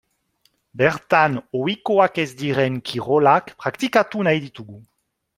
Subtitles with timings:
[0.81, 4.79] Bertan ohikoak ez diren kirolak praktikatu nahi ditugu.